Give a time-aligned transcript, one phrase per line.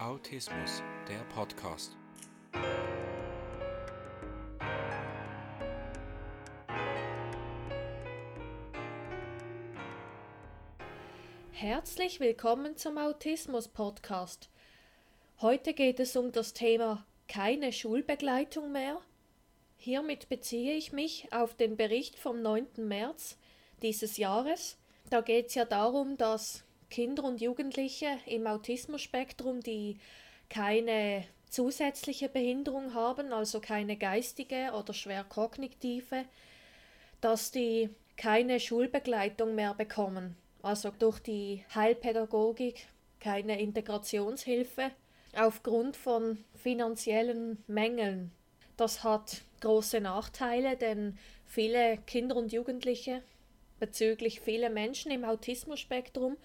[0.00, 1.94] Autismus, der Podcast.
[11.52, 14.48] Herzlich willkommen zum Autismus Podcast.
[15.42, 19.02] Heute geht es um das Thema keine Schulbegleitung mehr.
[19.76, 22.68] Hiermit beziehe ich mich auf den Bericht vom 9.
[22.78, 23.36] März
[23.82, 24.78] dieses Jahres.
[25.10, 29.98] Da geht es ja darum, dass Kinder und Jugendliche im Autismus-Spektrum, die
[30.48, 36.24] keine zusätzliche Behinderung haben, also keine geistige oder schwer kognitive,
[37.20, 42.86] dass die keine Schulbegleitung mehr bekommen also durch die Heilpädagogik
[43.18, 44.90] keine Integrationshilfe
[45.36, 48.32] aufgrund von finanziellen Mängeln.
[48.76, 53.22] Das hat große Nachteile, denn viele Kinder und Jugendliche
[53.78, 56.36] bezüglich viele Menschen im Autismusspektrum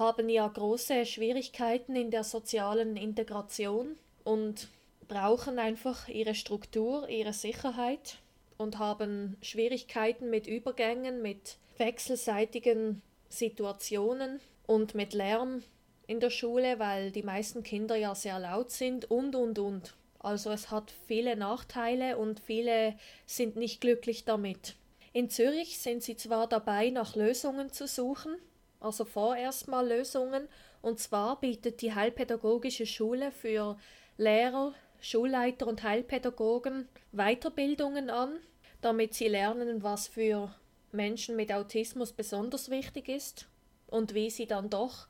[0.00, 4.68] haben ja große Schwierigkeiten in der sozialen Integration und
[5.06, 8.16] brauchen einfach ihre Struktur, ihre Sicherheit
[8.58, 15.62] und haben Schwierigkeiten mit Übergängen, mit wechselseitigen Situationen und mit Lärm
[16.06, 19.94] in der Schule, weil die meisten Kinder ja sehr laut sind und und und.
[20.18, 22.94] Also es hat viele Nachteile und viele
[23.26, 24.74] sind nicht glücklich damit.
[25.12, 28.36] In Zürich sind sie zwar dabei, nach Lösungen zu suchen,
[28.80, 30.48] also vorerst mal Lösungen,
[30.82, 33.78] und zwar bietet die Heilpädagogische Schule für
[34.16, 38.38] Lehrer, Schulleiter und Heilpädagogen Weiterbildungen an,
[38.80, 40.54] damit sie lernen, was für
[40.92, 43.46] Menschen mit Autismus besonders wichtig ist
[43.86, 45.06] und wie sie dann doch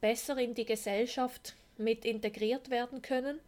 [0.00, 3.40] besser in die Gesellschaft mit integriert werden können.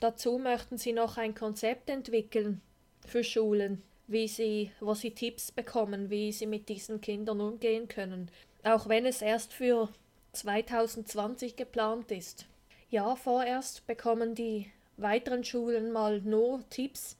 [0.00, 2.60] Dazu möchten sie noch ein Konzept entwickeln
[3.06, 8.30] für Schulen, wie sie, wo sie Tipps bekommen, wie sie mit diesen Kindern umgehen können,
[8.64, 9.88] auch wenn es erst für
[10.32, 12.46] 2020 geplant ist.
[12.88, 17.16] Ja, vorerst bekommen die weiteren Schulen mal nur Tipps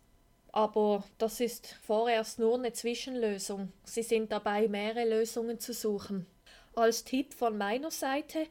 [0.52, 3.72] aber das ist vorerst nur eine Zwischenlösung.
[3.84, 6.26] Sie sind dabei, mehrere Lösungen zu suchen.
[6.74, 8.46] Als Tipp von meiner Seite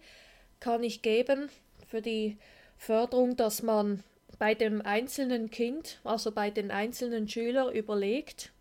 [0.60, 1.50] kann ich geben
[1.88, 2.38] für die
[2.78, 4.04] Förderung, dass man
[4.38, 8.52] bei dem einzelnen Kind, also bei den einzelnen Schülern überlegt,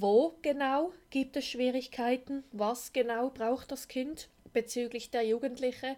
[0.00, 5.96] wo genau gibt es Schwierigkeiten, was genau braucht das Kind bezüglich der Jugendliche,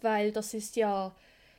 [0.00, 1.14] weil das ist ja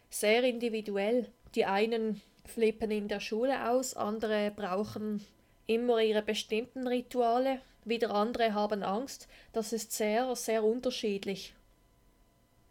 [0.10, 1.32] sehr individuell.
[1.56, 5.26] Die einen flippen in der Schule aus, andere brauchen
[5.66, 9.28] immer ihre bestimmten Rituale, wieder andere haben Angst.
[9.54, 11.54] Das ist sehr, sehr unterschiedlich.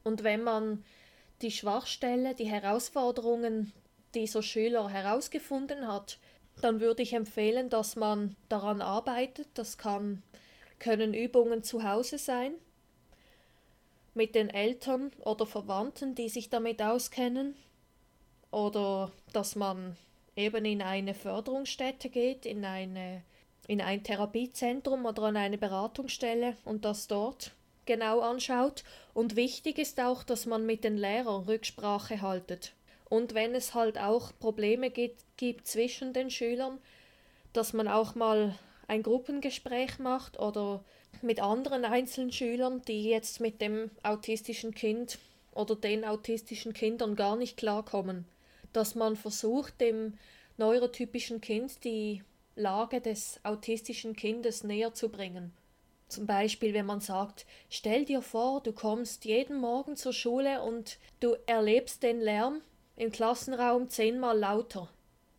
[0.04, 0.84] Und wenn man
[1.42, 3.72] die Schwachstelle, die Herausforderungen
[4.14, 6.18] dieser Schüler herausgefunden hat,
[6.60, 9.48] dann würde ich empfehlen, dass man daran arbeitet.
[9.54, 10.22] Das kann,
[10.78, 12.52] können Übungen zu Hause sein,
[14.14, 17.56] mit den Eltern oder Verwandten, die sich damit auskennen,
[18.50, 19.96] oder dass man
[20.36, 23.22] eben in eine Förderungsstätte geht, in, eine,
[23.66, 27.52] in ein Therapiezentrum oder an eine Beratungsstelle und das dort
[27.86, 28.84] genau anschaut.
[29.14, 32.72] Und wichtig ist auch, dass man mit den Lehrern Rücksprache haltet.
[33.12, 36.78] Und wenn es halt auch Probleme gibt, gibt zwischen den Schülern,
[37.52, 38.58] dass man auch mal
[38.88, 40.82] ein Gruppengespräch macht oder
[41.20, 45.18] mit anderen einzelnen Schülern, die jetzt mit dem autistischen Kind
[45.52, 48.24] oder den autistischen Kindern gar nicht klarkommen
[48.72, 50.14] dass man versucht, dem
[50.56, 52.22] neurotypischen Kind die
[52.56, 55.52] Lage des autistischen Kindes näher zu bringen.
[56.08, 60.98] Zum Beispiel, wenn man sagt, stell dir vor, du kommst jeden Morgen zur Schule und
[61.20, 62.60] du erlebst den Lärm
[62.96, 64.88] im Klassenraum zehnmal lauter.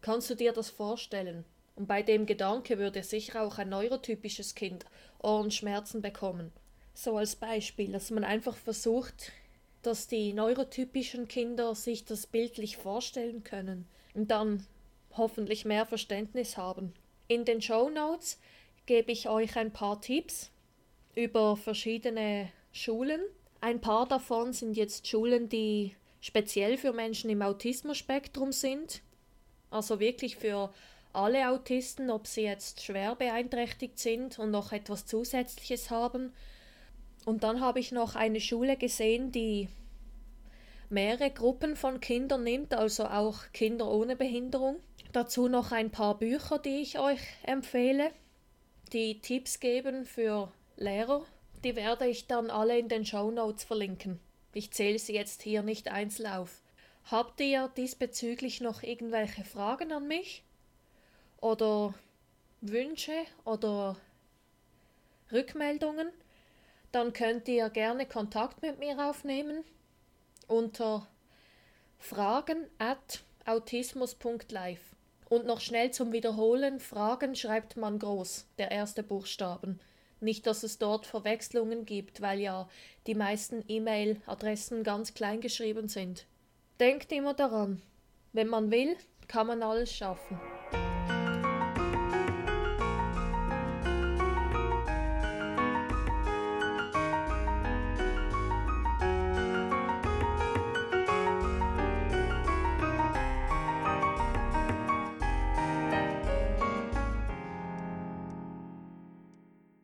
[0.01, 1.45] Kannst du dir das vorstellen?
[1.75, 4.85] Und bei dem Gedanke würde sicher auch ein neurotypisches Kind
[5.21, 6.51] Ohrenschmerzen bekommen.
[6.93, 9.31] So als Beispiel, dass man einfach versucht,
[9.81, 14.65] dass die neurotypischen Kinder sich das bildlich vorstellen können und dann
[15.17, 16.93] hoffentlich mehr Verständnis haben.
[17.27, 18.39] In den Show Notes
[18.85, 20.51] gebe ich euch ein paar Tipps
[21.15, 23.21] über verschiedene Schulen.
[23.61, 29.01] Ein paar davon sind jetzt Schulen, die speziell für Menschen im Autismus-Spektrum sind,
[29.69, 30.73] also wirklich für
[31.11, 36.31] alle Autisten, ob sie jetzt schwer beeinträchtigt sind und noch etwas Zusätzliches haben
[37.25, 39.67] und dann habe ich noch eine Schule gesehen, die
[40.89, 44.77] mehrere Gruppen von Kindern nimmt, also auch Kinder ohne Behinderung.
[45.11, 48.11] Dazu noch ein paar Bücher, die ich euch empfehle,
[48.93, 51.25] die Tipps geben für Lehrer.
[51.65, 54.19] Die werde ich dann alle in den Show Notes verlinken.
[54.53, 56.61] Ich zähle sie jetzt hier nicht einzeln auf.
[57.09, 60.43] Habt ihr diesbezüglich noch irgendwelche Fragen an mich?
[61.41, 61.93] Oder
[62.61, 63.97] Wünsche oder
[65.31, 66.11] Rückmeldungen?
[66.93, 69.65] dann könnt ihr gerne Kontakt mit mir aufnehmen
[70.47, 71.07] unter
[71.97, 74.95] Fragen at autismus.live.
[75.27, 79.79] Und noch schnell zum Wiederholen, Fragen schreibt man groß, der erste Buchstaben.
[80.23, 82.69] Nicht, dass es dort Verwechslungen gibt, weil ja
[83.07, 86.25] die meisten E-Mail-Adressen ganz klein geschrieben sind.
[86.79, 87.81] Denkt immer daran,
[88.31, 88.95] wenn man will,
[89.27, 90.39] kann man alles schaffen.